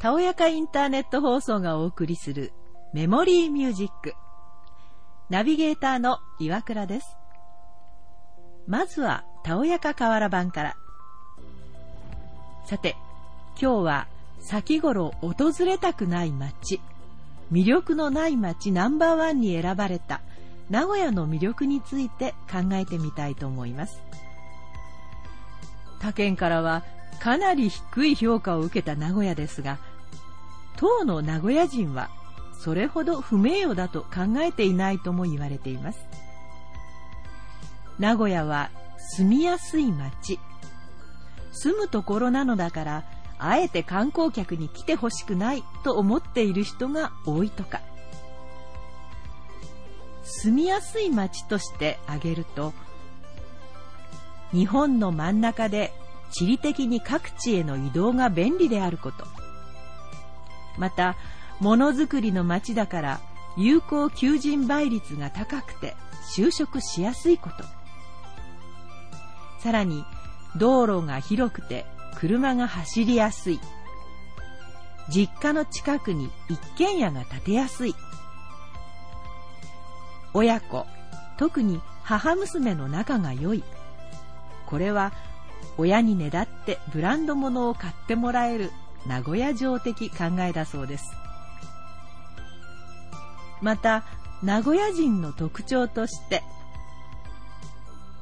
[0.00, 2.54] たおやかインターネット放送がお送りする
[2.94, 4.14] メモリーミュージック。
[5.28, 7.18] ナビゲーターの岩倉です。
[8.66, 10.76] まずは、たおやか河原版から。
[12.64, 12.96] さて、
[13.60, 16.80] 今日は先頃訪れたくない街、
[17.52, 20.22] 魅力のない街ナンバーワンに選ばれた
[20.70, 24.00] 名古屋の魅力について考えてみたいと思います。
[26.00, 26.84] 他県からは
[27.20, 29.78] かなり低い評価を受けた名古屋ですが、
[30.80, 32.08] 当の名古屋人は
[32.58, 36.00] それほど不名誉だと考えていないとも言われています。
[37.98, 40.40] 名古屋は住みやすい街。
[41.52, 43.04] 住むところなのだから、
[43.38, 47.82] あえて観光客に来てほしくないと思っている人が多いとか。
[50.22, 52.72] 住みやすい街として挙げると、
[54.52, 55.92] 日本の真ん中で
[56.30, 59.39] 地理的に各地への移動が便利であること。
[60.78, 61.16] また、
[61.60, 63.20] ものづくりの街だから
[63.56, 65.94] 有効求人倍率が高くて
[66.34, 67.64] 就職しやすいこと。
[69.62, 70.04] さらに、
[70.56, 71.84] 道路が広くて
[72.16, 73.60] 車が走りやすい。
[75.08, 77.94] 実家の近くに一軒家が建てやすい。
[80.32, 80.86] 親子、
[81.36, 83.64] 特に母娘の仲が良い。
[84.66, 85.12] これは
[85.76, 88.70] 親にねだってブランド物を買ってもらえる
[89.06, 91.04] 名古屋城的考えだそうです。
[93.60, 94.04] また、
[94.42, 96.42] 名古屋人の特徴として、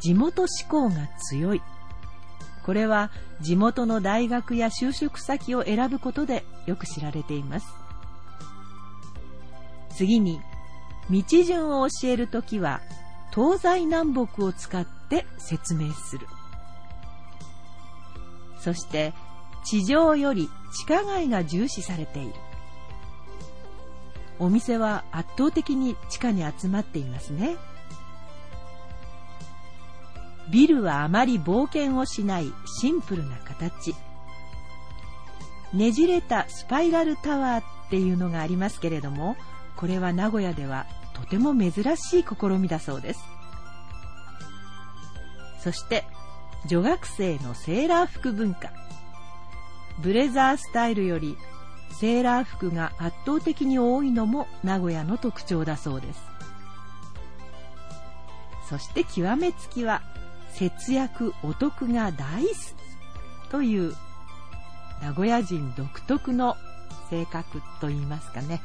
[0.01, 1.63] 地元志向が強い。
[2.65, 7.67] これは地元の大学や就職先を選ぶことでよく知られています。
[9.97, 10.41] 次に、
[11.11, 12.81] 道順を教えるときは、
[13.35, 16.27] 東西南北を使って説明する。
[18.61, 19.13] そして、
[19.69, 22.33] 地上より地下街が重視されている。
[24.39, 27.57] お店は圧倒的に地下に集まっていますね。
[30.51, 32.51] ビルはあまり冒険をしない
[32.81, 33.95] シンプルな形。
[35.75, 39.37] ねじれたスパイラルタワーっていうのがありますけれども、
[39.77, 43.21] これは名古屋ではとても珍しい試みだそうです。
[45.63, 46.07] そして、
[46.67, 48.73] 女学生のセーラー服文化。
[50.01, 51.37] ブレザースタイルより
[51.91, 56.29] セーラー服が圧倒的に多いのも名古屋の特徴だそうです。
[58.69, 60.03] そして極めつきは
[60.53, 63.95] 節約お得が大好きという
[65.01, 66.57] 名古屋人独特の
[67.09, 68.61] 性格といいますかね、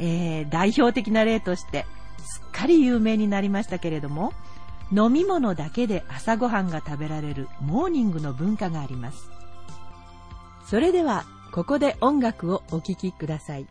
[0.00, 1.86] えー、代表的な例として
[2.24, 4.32] すっかり有名になりましたけれども
[4.92, 9.30] 飲み物だけで朝ごはんが食べられるモーニングの文化があります
[10.68, 13.66] それではここで音楽をお聴きください。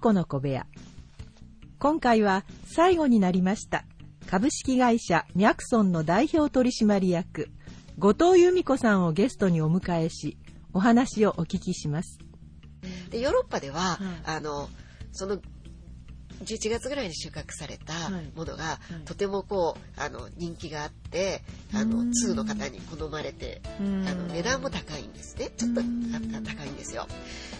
[0.00, 0.66] 子の小部屋。
[1.78, 3.84] 今回は最後になりました。
[4.26, 7.50] 株式会社ミャクソンの代表取締役
[7.98, 10.38] 後藤由美子さんをゲストにお迎えし
[10.72, 12.18] お話をお聞きします。
[13.10, 14.70] でヨーロッパでは、あの
[15.12, 15.38] その
[16.44, 21.42] 11月ぐらいに収穫されたものが、とてもこうあの人気があって
[21.74, 25.50] あの通の方に好まれてあの値段も高いんですね。
[25.56, 27.06] ちょっと高いんですよ。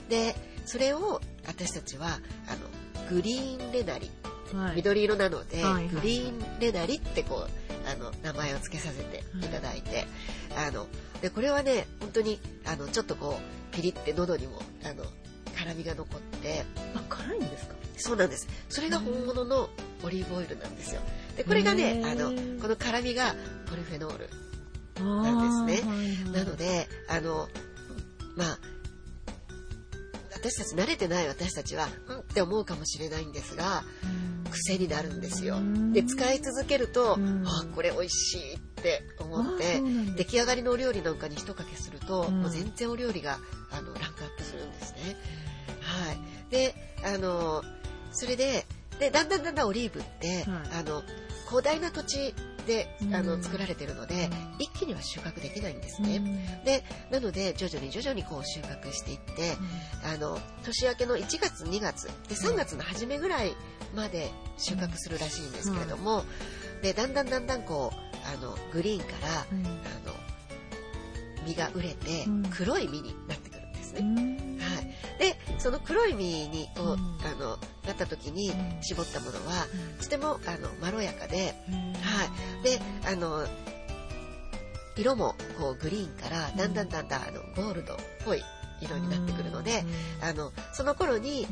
[0.09, 0.35] で
[0.65, 4.11] それを私たちはあのグリーンレナリ、
[4.55, 9.49] はい、緑色なので、はいはい、グリーンレナリってこうあの名前を付けさせてい。
[9.49, 10.07] ただいて、
[10.55, 10.87] はい、あの
[11.21, 15.05] でこれはね本当にあのちょっとこうピリって喉にもあの
[15.51, 16.65] 辛みが残って。
[16.95, 17.75] あ辛いんですか？
[17.97, 18.49] そうなんです。
[18.69, 19.69] それが本物の
[20.03, 21.01] オリーブオイルなんですよ。
[21.37, 22.31] でこれがねあの
[22.61, 23.35] この辛みが
[23.69, 24.31] ポリフェノール
[25.05, 27.49] なんですね、はいはい、なのであの
[28.37, 28.59] まあ
[30.35, 33.83] 私たち慣れてない私たちはうんって思うかもしれないんですが
[34.51, 35.59] 癖になるんですよ。
[35.93, 39.83] で使い続けるとあこれ美味しいって思って
[40.17, 43.39] 出来上がりのお料理なんかに一かけするともう全然お料理が
[47.13, 47.63] あの
[48.13, 48.67] それで
[48.99, 51.03] でだんだんだんだんオリーブって、はい、あの
[51.49, 52.35] 広大な土地
[52.67, 56.63] であの作られてるので、一気には収穫できないんですね。
[56.65, 59.57] でなので徐々に徐々にこう収穫していって、
[60.05, 63.57] あの年明けの1月2月で3月の初めぐらい
[63.95, 66.25] まで収穫するらしいんですけれども、
[66.83, 69.45] でだんだんだんだんこうあのグリーンから、あ
[70.07, 70.15] の
[71.47, 74.50] 実が売れて黒い実になってくるんですね。
[75.61, 79.67] その黒い実にこう、あのなった時に絞ったものは、
[80.01, 82.25] とてもあのまろやかで、は
[82.61, 83.47] い、であの
[84.97, 88.43] 色もこうグリーンからだんだんだんだんあのゴールドっぽい
[88.81, 89.85] 色になってくるので、
[90.23, 91.47] あのその頃に、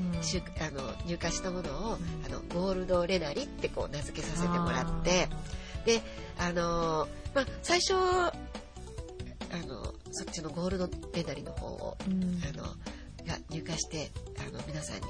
[0.61, 5.29] あの入荷したものをあのゴールドレナリってこう名付けさせてもらって
[5.85, 6.03] で
[6.39, 8.33] あのまあ、最初あ
[9.67, 12.65] のそっちのゴールドレナリの方を、あの
[13.29, 15.03] が入荷してあの皆さんに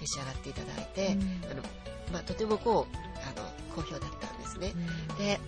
[0.00, 1.18] 召し上がっていただいて、
[1.50, 1.62] あの
[2.12, 4.72] まあ、とてもこうあの好評だったんですね。
[5.18, 5.40] で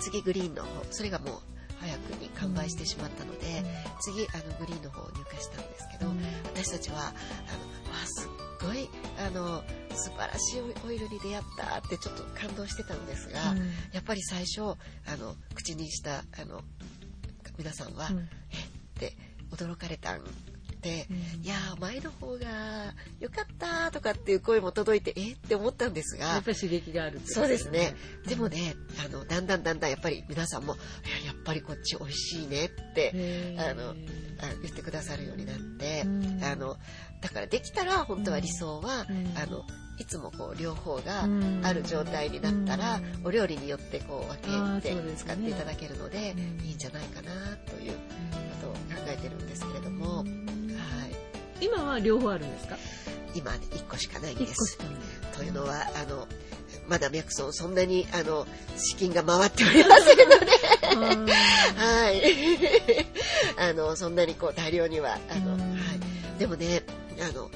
[0.00, 1.32] 次グリーンの方それがもう
[1.80, 3.64] 早くに完売してしまったので、うん、
[4.00, 6.18] 次あのグリーンの方を入荷したんですけど、うん、
[6.54, 7.12] 私たちはあのわ
[8.06, 8.88] すっごい
[9.18, 9.62] あの
[9.94, 13.58] 素晴らしいオイルに出会ったってちょっと感動してたんですが、うん、
[13.92, 16.62] やっぱり最初あの口にしたあの
[17.58, 19.16] 皆さんは、えって
[19.50, 20.24] 驚かれたん、うん、
[20.88, 22.46] いや前の方が
[23.20, 27.94] 良かったとかっていう声も届いてえって思ったんですがやっぱり刺激がある、ね、そうですね。
[28.26, 28.74] でもね
[29.04, 30.76] あのだんだんだんだんやっぱり皆さんもい
[31.24, 33.94] ややっぱりこっち美味しいねってあのあ
[34.62, 36.02] 言ってくださるようになって
[36.44, 36.76] あの
[37.20, 39.06] だからできたら本当は理想は、
[39.36, 39.64] あの
[39.98, 41.28] いつもこう両方が
[41.62, 46.34] ある状態になったら、お料理によってこう分けて使っていただけるので
[46.64, 47.92] いいんじゃないかなという
[49.12, 50.24] えてるんですけれども。
[51.60, 52.76] 今は両方あるんですか？
[53.34, 54.78] 今ね1個しかないんです。
[55.36, 56.26] というのはあの
[56.88, 61.32] まだミクソンそんなにあの資金が回っておりませんので。
[61.76, 62.22] はい。
[63.58, 65.58] あのそんなにこう大量にはあの、は
[66.36, 66.82] い、でもね
[67.20, 67.50] あの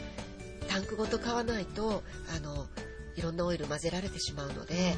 [0.69, 2.03] タンクごと買わないと
[2.35, 2.67] あの
[3.17, 4.95] いろんなオイル混ぜられてしまうので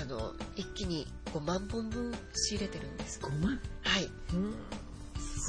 [0.00, 3.20] あの一気に5万本分仕入れてるんです。
[3.20, 3.60] 5万？
[3.82, 4.08] はい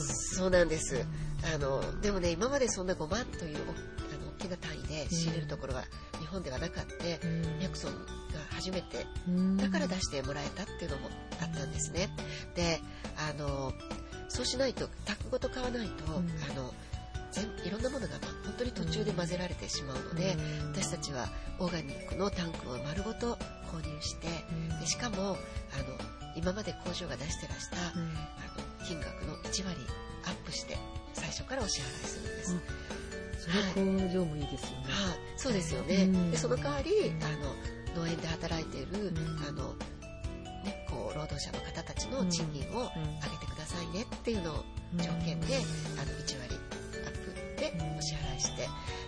[0.03, 1.05] そうなんです。
[1.53, 3.59] あのでもね今までそんな5万というあ
[4.23, 5.83] の大きな単位で仕入れるところは
[6.19, 7.97] 日本ではなかった、ミャクソンが
[8.51, 9.05] 初めて
[9.57, 11.09] だから出してもらえたっていうのも
[11.41, 12.09] あったんですね。
[12.55, 12.81] で
[13.17, 13.73] あの
[14.27, 16.73] そうしないとタックごと買わないと、あの
[17.31, 20.35] 全いろんなものが本当に途中で混ぜられてしまうので、
[20.73, 21.27] 私たちは
[21.59, 23.37] オーガニックのタンクを丸ごと
[23.71, 24.27] 購入して、
[24.79, 25.35] でしかもあの
[26.35, 27.81] 今まで工場が出してらした、あ
[28.57, 29.77] の金額の1割
[30.25, 30.77] アップして
[31.13, 32.55] 最初からお支払いするんです。
[33.39, 33.49] そ
[33.79, 34.85] れ工場もいいですよね。
[34.87, 36.07] はい、そうですよね。
[36.31, 39.13] でその代わりあの農園で働いている、
[39.47, 39.75] あの
[40.63, 42.89] ねこう労働者の方たちの賃金を
[43.21, 44.63] 上げてくださいねっていうのを
[44.97, 45.57] 条件で、
[45.97, 47.11] あの1割アッ
[47.55, 48.67] プでお支払いして。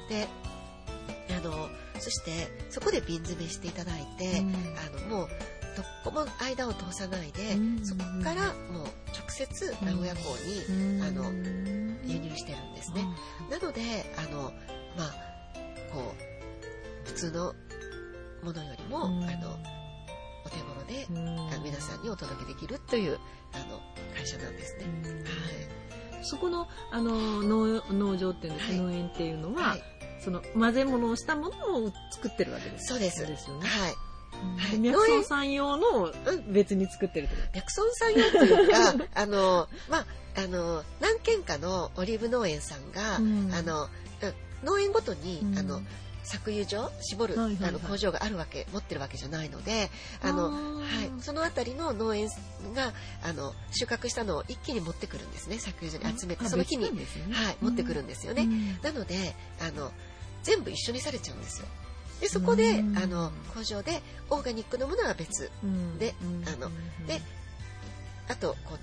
[0.10, 0.28] で
[1.36, 1.70] あの
[2.00, 4.44] そしてそこで瓶詰めしていただいて、
[4.78, 5.28] あのもう
[5.76, 9.07] どこも間を通さないで、そこからもう直
[9.46, 11.32] 接名古屋港に、あの
[12.04, 13.06] 輸入してるんですね。
[13.52, 13.82] なので
[14.18, 14.52] あの、
[14.98, 15.14] まあ、
[15.94, 16.16] こ
[17.06, 17.54] う普通の
[18.44, 19.18] ものよりも、あの
[20.46, 21.06] お手頃で、
[21.54, 23.20] あ皆さんにお届けできるという
[23.54, 23.80] あの
[24.16, 24.86] 会社なんですね。
[26.14, 26.26] はい。
[26.26, 29.84] そこのあの農農場っていうんです、はい、農園っていうのは、はい、
[30.20, 32.88] その混ぜ物をしたものを作ってるわけです。
[32.88, 33.26] そうです。
[33.26, 33.68] ですよね。
[33.68, 33.94] はい。
[34.80, 36.12] 脈 son さん用の
[36.50, 37.58] 別に作ってるってこと？
[37.58, 43.54] 脈村さん用というか、 あの、まあ、あの、何軒かのオリーブ農園さんが、うん。
[43.54, 43.90] あの、うん
[44.64, 45.60] 農園ごとに、うん。
[45.60, 45.82] あの、
[46.28, 47.70] 搾油所絞る、はいはいはい。
[47.70, 49.90] あの工場があるわけ持ってるわけじゃないので
[50.22, 52.28] あのはい、その辺りの農園
[52.76, 52.92] が
[53.24, 56.46] あの収穫したのを一気に持ってくるんですね搾油所に集めて。
[56.46, 56.90] あその日に、ね。
[57.32, 58.78] はい、持ってくるんですよね、うん。
[58.82, 59.92] なのであの
[60.44, 61.68] 全部一緒にされちゃうんですよ
[62.20, 62.98] でそこで、うん。
[62.98, 65.52] あの工場でオーガニックのものは別。
[65.64, 65.98] うん。
[65.98, 66.48] でうん。
[66.48, 66.70] あの
[67.08, 67.22] で
[68.28, 68.76] あとこ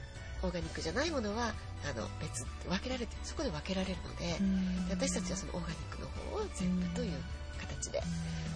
[0.43, 4.89] うオーガニックじゃないものはあの別分けられてそこで分けられるのでうん。
[4.89, 7.13] で私たちはそのオーガニックの方を全部という
[7.61, 8.03] 形で。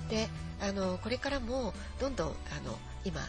[0.09, 0.29] で
[0.61, 2.33] あのこれからもどんどんあ
[2.67, 3.25] の今あ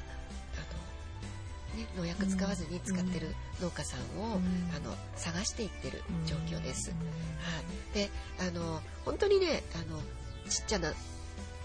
[1.75, 4.71] の、ね、農薬使わずに使ってる農家さんを、うん。
[4.75, 6.25] あの探していってるうん。
[6.25, 6.91] 状況です。
[6.91, 6.95] は
[7.91, 9.99] い、であの本当にねあの
[10.49, 10.93] ちっちゃな、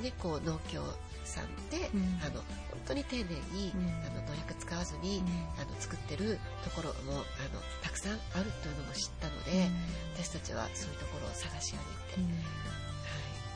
[0.00, 0.82] ね、こう農協
[1.24, 2.20] さんで、うん。
[2.22, 3.88] あの本当に丁寧に、うん。
[4.04, 5.22] あの農薬使わずに、
[5.60, 7.20] あの作ってるところもあ
[7.54, 9.70] のたくさんあるというのも知ったので、
[10.14, 12.26] 私たちはそういうところを探し歩いて、は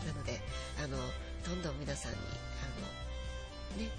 [0.05, 0.41] い、なので
[0.79, 0.97] あの
[1.45, 3.91] どんどん皆さんにあの、ね、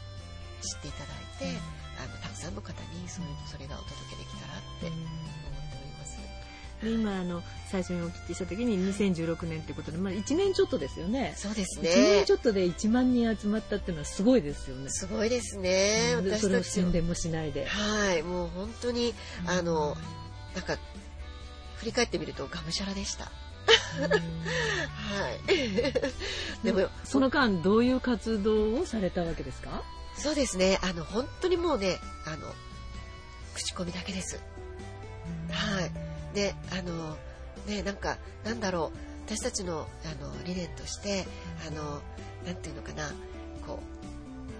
[0.61, 1.59] 知っていただいて、
[1.99, 5.58] あのたくさんの方にそういうそれがお届けできたらって思。
[6.83, 19.13] で今あの最初にお聞きした時に2016年ってことで、まあ、1年ちょっとですよねそうです1ね年ちょっとで1万人集まったっていうのはすごいですよねすごいですね、うんでそれを宣伝もしないではいもう本当に
[19.45, 19.95] あの
[20.55, 20.77] なんか
[21.77, 23.25] 振り返ってみるとがむしゃらでした。
[23.99, 25.39] はい。
[26.63, 29.83] でも、その間どういう活動をされたわけですか？
[30.17, 30.77] そうですね。
[30.81, 32.53] あの、本当にもうね、あの、
[33.55, 34.41] 口コミだけです。
[35.51, 35.91] はい。
[36.33, 37.17] で、あの、
[37.67, 41.25] ね、なんか、なんだろう、私たちの、あの、理念として、
[41.67, 42.01] あの、
[42.45, 43.11] なんていうのかな、
[43.65, 43.79] こ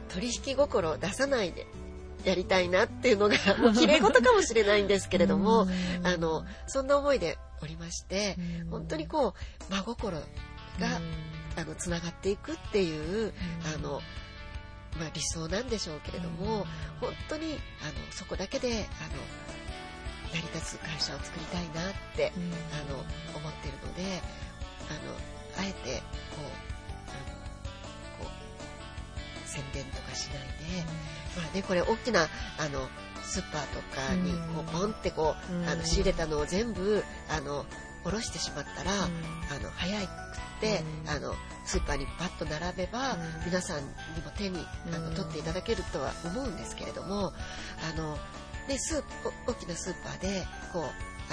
[0.10, 1.68] う、取引心を出さないで
[2.24, 5.68] やりたいなっていうのが、も う綺麗事かもしれないんですけれども、
[6.04, 8.38] あの、そんな思いでおりまして、
[8.70, 9.34] 本当にこ
[9.70, 10.26] う、真心が、
[11.56, 13.34] あの、つながっていくっていう、
[13.76, 14.02] あの、
[14.98, 16.66] まあ、理想なんでしょうけれども、
[17.00, 18.80] 本当にあのそこだけであの
[20.32, 22.32] 成り立つ会社を作りたいなって、
[22.74, 22.98] あの
[23.38, 24.22] 思ってるので
[24.90, 25.14] あの
[25.58, 26.02] あえて
[26.36, 26.46] こう
[27.10, 30.84] あのこう宣伝とかしないで、
[31.38, 32.88] まあね、これ大きなあの
[33.24, 37.66] スーパーとかにこうポンってこう、あの仕入れたのを全部あの
[38.04, 39.08] 下ろしてしまったら、あ
[39.60, 40.08] の早くっ
[40.62, 43.86] て、あのスーパーにパッと並べば、皆さんに
[44.24, 47.34] も手にあの取っていただけるとは思うんですけれども
[47.94, 48.18] あの、
[48.70, 49.04] ね、スー
[49.48, 50.84] 大きなスーパーでこう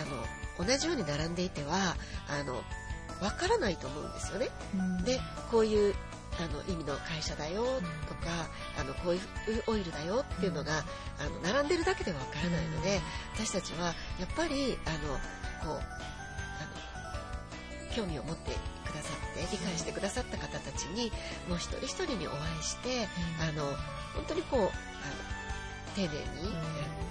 [0.00, 1.97] あの同じように並んでいては
[2.28, 2.55] あの
[3.23, 4.49] わからないと思うんですよね。
[5.05, 5.95] でこういう
[6.38, 7.64] あの意味の会社だよ
[8.09, 9.21] とか、あのこういう
[9.69, 10.85] オイルだよっていうのが、
[11.19, 13.00] あの並んでるだけではわからないので、
[13.35, 15.14] 私たちはやっぱりあの
[15.64, 15.81] こうあ
[17.88, 18.50] の興味を持って
[18.85, 21.11] くださって理解してくださった方たちに
[21.49, 23.09] もう一人一人にお会いして、
[23.40, 23.64] あの
[24.14, 24.71] 本当にこうあの
[25.96, 26.52] 丁寧に、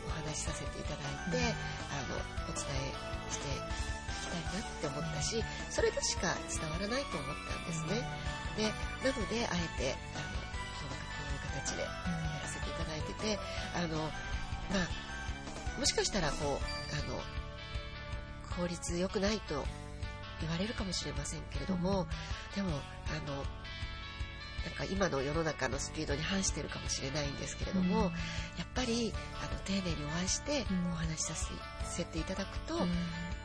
[0.05, 0.95] お話しさせていただ
[1.27, 1.41] いて、
[1.89, 2.93] あのお伝え
[3.33, 8.05] していきたいなって思ったしそれでしか伝わらないと思ったんですね。
[8.55, 8.69] で
[9.01, 11.89] なのであえてあのこういう形でや
[12.41, 13.39] らせていただいてて
[13.75, 16.47] あのまあもしかしたらこう
[16.93, 17.19] あの
[18.55, 19.65] 効率良くないと
[20.41, 22.05] 言われるかもしれませんけれども、
[22.55, 22.69] でも
[23.09, 23.43] あの
[24.65, 28.11] なんか今の世の中のスピードに反してるかもしれないんですけれども、
[28.57, 30.91] やっぱりあの丁寧にお会いしてうん。
[30.91, 31.33] お話しさ
[31.85, 32.79] せていただくと、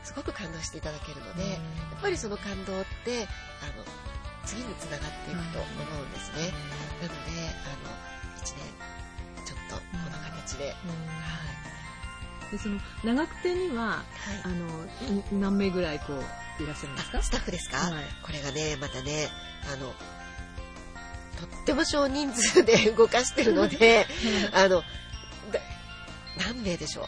[0.03, 1.57] すごく感動していただけるので、や
[1.97, 3.27] っぱりその感動って
[3.61, 3.83] あの
[4.45, 5.67] 次につながっていくと思
[6.01, 6.51] うんですね。
[7.01, 7.31] なので
[7.63, 7.93] あの
[8.41, 12.51] 1年ちょっとこの形で、はい。
[12.51, 14.57] でその長久手にはあはい。
[14.57, 16.13] のい何名ぐらいこ
[16.59, 17.19] ういらっしゃるんですか？
[17.19, 18.03] あスタッフですか、はい。
[18.23, 19.29] これがねまたね
[19.71, 19.93] あの
[21.47, 24.07] とっても少人数で 動かしてるので
[24.53, 24.81] あの
[25.51, 25.59] だ
[26.37, 27.05] 何名でしょう？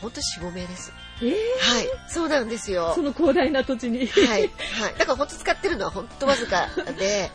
[0.00, 0.92] 本当4、5名です。
[1.22, 1.30] えー？
[1.30, 2.92] はい、そうなんですよ。
[2.94, 4.06] その広大な土地に。
[4.06, 4.94] はい、はい。
[4.98, 7.30] だから本当使ってるのは本当わずかで、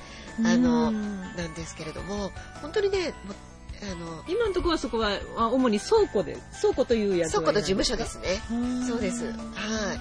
[0.45, 3.13] あの、うんなんですけれども、本当にね、
[3.81, 8.41] あの、今のところはそこはあ主に倉庫で倉庫というやつ倉庫の事務所ですね。
[8.51, 9.25] ねそうです。
[9.25, 9.35] はい。
[9.35, 9.99] はい。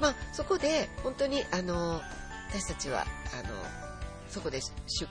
[0.00, 2.00] まあ、そこで、本当に、あの、
[2.48, 3.54] 私たちは、あの、
[4.28, 5.06] そこで出、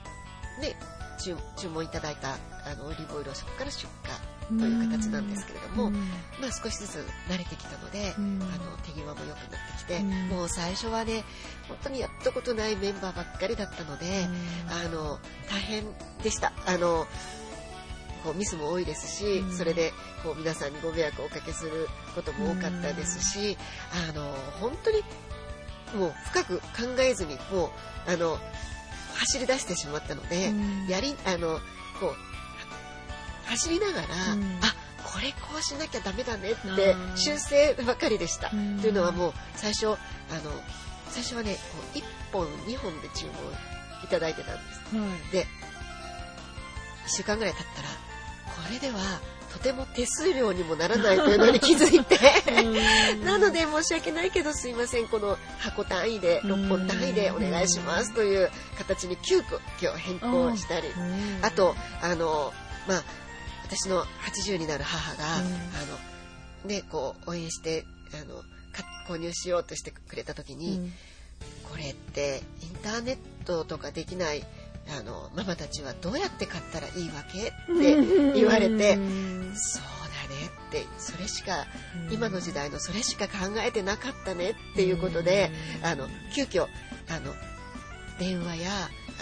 [0.60, 0.76] ね、
[1.18, 11.24] 注注文いただいた、あの、オリーブオイルをそこから出荷という形なんですけれども、まあ、少しずつ慣れてきたので、あの手際も良くなってきて、もう最初はね
[11.68, 14.26] 本当にやったことないメンバーばっかりだったので、
[14.68, 15.18] あの
[15.50, 15.84] 大変
[16.22, 16.52] でした。
[16.66, 17.06] あの
[18.24, 19.92] こうミスも多いですし、それで
[20.22, 23.56] こう皆さんにご迷惑をおかけすることも多かったですし、
[24.10, 25.02] あの本当に
[25.98, 26.64] もう深く考
[27.00, 27.66] えずにも
[28.06, 28.38] うあの
[29.14, 30.52] 走り出してしまったので、
[30.88, 31.60] やりあの
[32.00, 38.50] こう走りながら、あこれこうしなきゃダメだねって修正ばかりでした。
[38.50, 39.98] というのはもう最初あの
[41.10, 41.58] 最初はねこ
[41.94, 42.02] う1
[42.32, 43.34] 本2本で注文
[44.04, 44.96] いただいてたんです。
[44.96, 45.46] はい、で
[47.06, 47.88] 1週間ぐらい経ったら
[48.46, 48.98] これでは
[49.52, 52.18] とても手数料にもならないというのに気づいて。
[53.24, 55.08] なので申し訳ないけどすいません。
[55.08, 60.88] この箱単位で6本単位でお願いしますという形に急遽今日変更したり。
[61.42, 62.52] あとあの
[62.88, 63.04] まあ
[63.64, 68.42] 私の80になる母が、あのねこう応援してあの
[69.08, 70.90] 購入しようとしてくれた時に、
[71.70, 74.44] これってインターネットとかできない
[74.88, 81.66] あのママたちはどうやって買ったらいいわけって言われてそうだねってそれしか
[82.10, 85.50] 今の時代のそれしか考えてなかったねっていうことで
[85.82, 86.66] あの急遽
[87.08, 87.34] あの
[88.18, 88.70] 電話や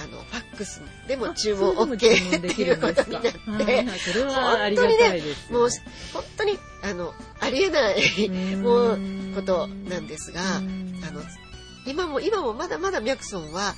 [0.03, 5.69] あのファックスでも注文 OK っていうことになって、本当にねもう
[6.13, 8.99] 本当にあのありえないもう
[9.35, 11.23] ことなんですがあの
[11.87, 13.73] 今も今もまだまだミャクソンは、あ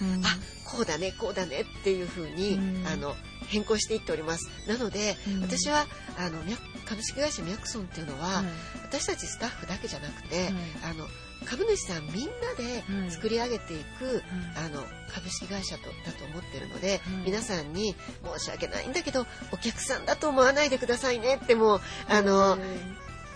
[0.73, 2.59] こうだねこうだねっていうふうに、
[2.91, 3.15] あの
[3.49, 4.49] 変更していっております。
[4.67, 5.87] なので、私は
[6.19, 6.39] あの
[6.87, 8.43] 株式会社ミャクソンっていうのは、
[8.83, 10.49] 私たちスタッフだけじゃなくて、
[10.83, 11.07] あの
[11.45, 14.23] 株主さんみんなで作り上げていく、
[14.57, 14.83] あの
[15.13, 17.95] 株式会社とだと思ってるので、皆さんに
[18.39, 22.59] 申し訳ないんだけどお客さんだと思わないでくださいねってもうあの、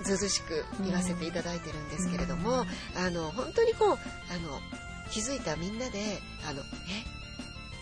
[0.02, 2.64] ずうずしく言わせていただいてるんですけれども、
[2.96, 3.98] あの本当にこうあの
[5.10, 6.64] 気づいたみんなであのえ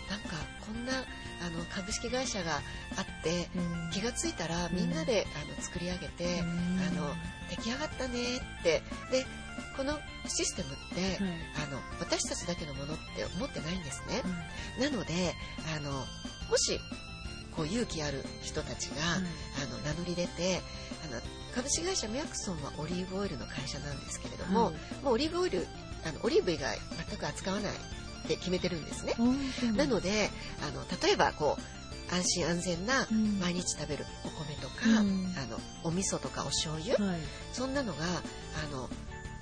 [0.09, 2.61] なんかこんなあの株式会社が
[2.97, 7.13] あって、うん、気が付いたらみんなで、あの作り上げて、うん、あの
[7.49, 8.81] 出来上がったねって。
[9.11, 9.25] で
[9.77, 11.17] このシステムって、
[11.55, 14.21] あの私たちだけのものって思ってないんですね。
[14.79, 15.33] なので
[15.75, 16.79] あのもし
[17.55, 19.19] こう勇気ある人たちが、あ
[19.71, 20.61] の名乗り出て
[21.09, 21.21] あの
[21.53, 24.71] 株式会社ミャクソンはオリーブオイルの会社なんですけれども、
[25.03, 25.67] もうオリーブオイル
[26.05, 26.77] あのオリーブ以外
[27.09, 27.73] 全く扱わない
[28.25, 29.13] って決めてるんですね。
[29.75, 30.29] なので
[30.61, 33.07] あの例えばこう安心安全な
[33.41, 37.19] 毎日食べるお米とか、うん、あのお味噌とかお醤油、はい、
[37.51, 38.89] そんなのがあの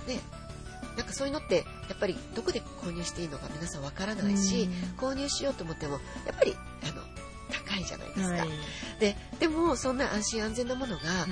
[0.08, 0.20] ね
[0.96, 5.94] なんかそういうのってやっぱりどこで購入していいのか皆さんわからないし、うん、購入しようと思っても
[6.26, 7.02] やっぱりあの
[7.52, 8.28] 高いじゃないですか。
[8.28, 8.50] はい、
[9.00, 11.28] ででもそんな安心安全なものが、うん、あの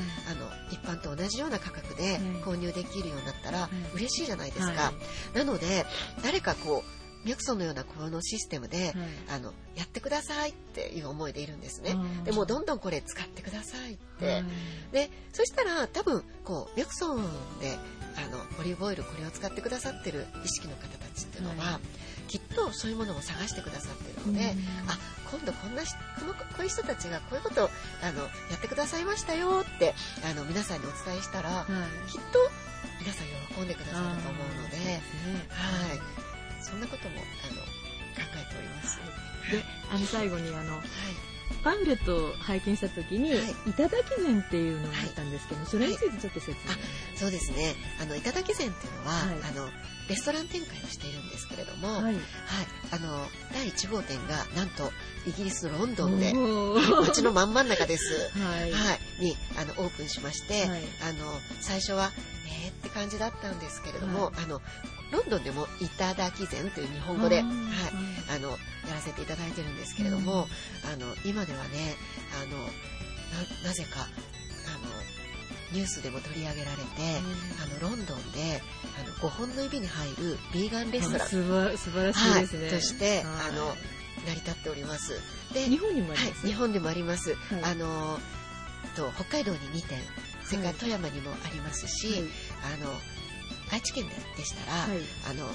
[0.72, 4.82] 一般と同じような価格で購入できるようになったら嬉しいじゃないですか。
[4.82, 4.94] は
[5.36, 5.86] い、なので
[6.24, 8.94] 誰かこうミャクソンのようなこのシステムで、
[9.30, 11.96] あのやってくださいっていう思いでいるんですね。
[12.24, 14.44] でもどんどんこれ使ってくださいって。
[14.92, 17.24] でそしたら多分こうミャクソン
[17.60, 17.78] で
[18.18, 24.54] あのオリーブオイルこれを使ってくださってる意識の方たちっていうのは、はい、きっとそういうものを探してくださってるので、
[24.88, 24.98] あ
[25.32, 27.70] 今度こんなこのこういう人たちがこういうことを
[28.04, 29.94] あのやってくださいましたよって
[30.30, 31.66] あの皆さんにお伝えしたら、は
[32.08, 32.40] い、きっと
[33.00, 35.02] 皆さん喜んでくださると思うので、ね、
[35.50, 36.21] はい
[36.62, 37.68] そんなこともあの考
[38.36, 39.00] えております。
[39.52, 40.86] で、あの最後にあの、はい、
[41.64, 46.80] パンフレットを拝見した時に、はい、いただき膳っていうのがあったんですけど、それについてちょっと説明、はい、
[47.16, 47.76] そうですね。
[48.02, 49.70] あのいただき膳っていうのは、あの
[50.10, 52.16] レストラン展開をしているんですけれども、はい、
[52.92, 54.92] あの第1号店がなんと
[55.26, 58.30] イギリスのロンドンで街の真ん真ん中です。
[58.38, 62.12] はい、はい、にあのオープンしまして、あの最初は
[62.66, 64.62] えーって感じだったんですけれども、あの
[65.12, 67.46] ロンドンでもいただき膳という日本語で、はい、
[68.36, 68.52] あの、
[68.88, 70.48] やらせていただいてるんですけれども、
[70.92, 71.96] あの、今ではね、
[72.42, 72.58] あの、
[73.64, 74.92] な、なぜか、あの、
[75.74, 76.84] ニュースでも取り上げられて、
[77.62, 78.62] あの、ロンドンで、
[79.00, 81.28] あの、5本の指に入るビーガンレストラン。
[81.78, 82.62] 素晴らしいですね。
[82.64, 83.76] はい、として、あの、
[84.26, 85.20] 成り立っております。
[85.54, 87.32] で、日本にもあります、はい、日本でもあります。
[87.32, 88.20] はい、あの、
[88.96, 90.02] と、北海道に2店、
[90.52, 92.22] それから富山にもありますし、はい、
[92.82, 92.92] あの、
[93.72, 94.98] 愛知県でしたら、はい、
[95.30, 95.48] あの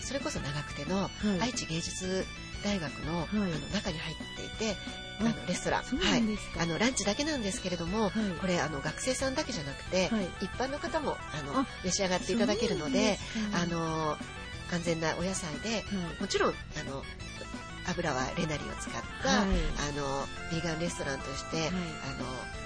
[0.00, 2.24] それこそ長久手の愛知芸術
[2.62, 4.76] 大学の,、あの中に入っていて
[5.20, 5.82] あのレストラン。
[5.82, 6.22] はい、
[6.60, 13.18] あのランチだけなんですけれども、これあの学生さんだけじゃなくて、一般の方もあの召し上がっていただけるので
[13.52, 14.16] あの
[14.72, 15.84] 安全なお野菜で、
[16.20, 16.54] もちろんあ
[16.88, 17.02] の
[17.86, 19.52] 油はレナリを使った、あの
[20.50, 22.63] ビーガンレストランとして、あの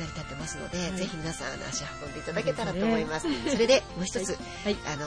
[0.00, 3.26] 成り立ってますので、はいぜひ皆さん足運んでいただけたらと思います。
[3.50, 4.76] それでもう一つ、はい。
[4.86, 5.06] あの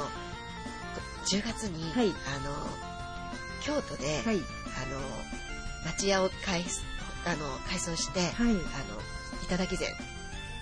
[1.26, 2.14] 10月に、はいあの
[3.62, 4.36] 京都で、はい。
[4.36, 5.00] あの
[5.86, 6.64] 町屋を改
[7.26, 8.30] あの改装して、はい。
[8.50, 8.58] あの
[9.48, 9.90] 頂き膳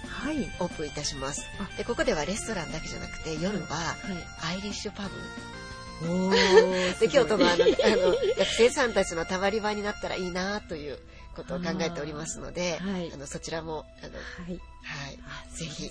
[0.08, 0.50] はい。
[0.60, 1.78] オープンいたしますあ。
[1.78, 3.94] でここではレストランだけじゃなくて夜はは
[4.50, 4.54] い。
[4.54, 5.10] アイリッシュパブ
[7.00, 10.98] で京都のあのあの学生さんたちのたまり場になったらいいなという
[11.36, 13.12] ことを考えておりますので、あーはい。
[13.13, 14.60] あのそちらもあのはい。
[14.84, 15.20] はい。
[15.26, 15.89] あぜひ。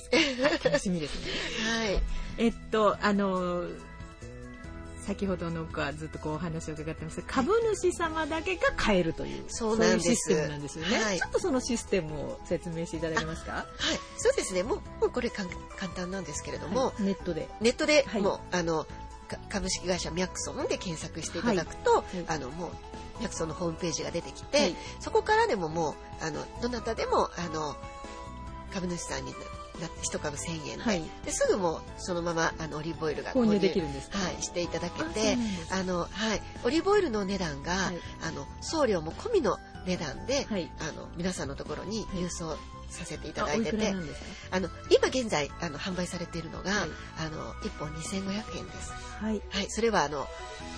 [0.64, 1.30] 楽しみですね。
[1.68, 2.02] はい。
[2.38, 3.64] えっと、あの、
[5.06, 10.12] 先ほどの子はずっとこうお話を伺ってました株主様だけが買えるというそうなんです。
[10.12, 11.18] いシステムなんですよね、はい。
[11.18, 13.52] ちょっとそのシステムを説明していただけますか？
[13.52, 13.66] はい。
[14.18, 14.62] そうですね。
[14.62, 15.48] もうもうこれ簡
[15.96, 17.02] 単なんですけれども、はい。
[17.02, 17.48] ネットで。
[17.60, 18.20] ネットではい。
[18.22, 18.84] もう、あの
[19.26, 22.24] か株式会社ミャクソンで検索していただくと、い。
[22.28, 22.70] あのもう
[23.20, 24.76] ミャクのホームページが出てきて、はい。
[24.98, 27.76] そこからでももうあのどなたでもあの
[28.72, 29.38] 株主さんにな
[29.80, 31.02] なって1株1000円で,、はい。
[31.24, 34.18] ですぐもうそのままあのオリーブオイルが購入できるんですか？
[34.18, 35.36] はい、していただけて
[35.70, 36.08] あの、はい、
[36.64, 37.98] オリーブオイルの値段が、はい。
[38.22, 40.70] あの送料も込みの値段で、はい。
[40.80, 42.56] あの皆さんのところに郵送
[42.90, 43.94] させていただいてて、
[44.50, 46.90] あの今現在あの販売されているのが、はい。
[47.18, 48.92] あの1本2500円です。
[49.20, 49.42] はい。
[49.50, 50.26] はい、それはあの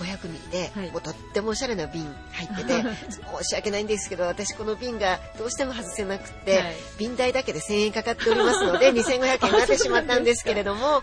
[0.00, 0.90] 500ミリで、はい。
[0.90, 6.74] もうとってもおしゃれな瓶入ってて申し訳ないんですけど私この瓶がどうしても外せなくて、はい。
[6.98, 11.02] 瓶代だけで1000円かかっておりますので 2500円になってしまったんですけれどもあ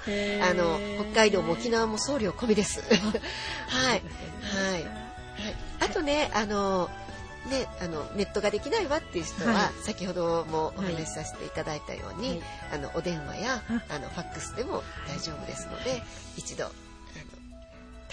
[0.54, 0.80] の
[1.12, 2.82] 北海道も沖縄も送料込みです。
[3.68, 4.86] はい、はい、はい。
[5.82, 6.90] あとねあの
[7.48, 12.42] ね、あのネットができないわっていう人は、は先ほどもお話しさせていただいたように、はい。
[12.74, 13.96] あのお電話やあ。
[13.96, 16.04] あのファックスでも大丈夫ですので
[16.38, 16.70] 一度あ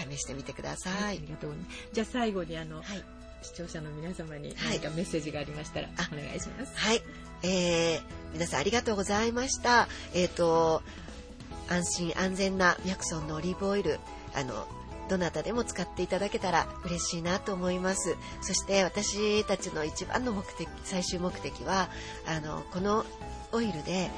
[0.07, 1.21] の試してみてくださはい、いあ。
[1.23, 1.55] りがとう
[1.93, 3.05] じゃあ最後にあの、はい、
[3.43, 4.79] 視聴者の皆様にはい。
[4.79, 6.09] 何かメッセージがありましたらあ。
[6.13, 6.73] お願いします。
[6.77, 7.03] はい、
[7.43, 8.01] えー、
[8.33, 9.89] 皆さんありがとうございました。
[10.15, 10.83] えっ、と
[11.69, 13.99] 安心安全なミャクソンのオリーブオイル
[14.35, 14.69] あの
[15.09, 18.17] どなたでも使っていただけたら嬉しいなと思います。
[18.41, 21.89] そして私たちの一番の目的最終目的は
[22.27, 23.05] あのこの
[23.53, 24.11] オイルで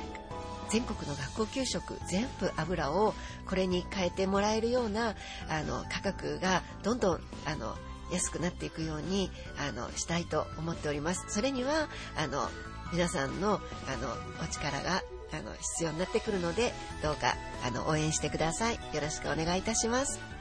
[0.70, 3.14] 全国の学校給食全部油を
[3.46, 5.14] これに変えてもらえるような
[5.48, 7.74] あの価格がどんどんあの
[8.12, 11.24] 安くなっていくようにあのしたいと思っております。
[11.28, 12.48] それにはあの
[12.92, 13.62] 皆さんのあの
[14.42, 16.72] お力があの必要になってくるので
[17.02, 17.34] どうか
[17.66, 18.74] あの応援してください。
[18.74, 20.37] よろしくお願いいたします。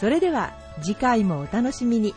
[0.00, 2.14] それでは次回もお楽しみに。